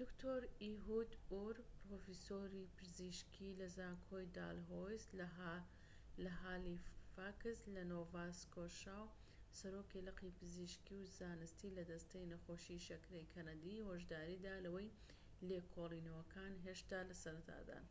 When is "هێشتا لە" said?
16.64-17.14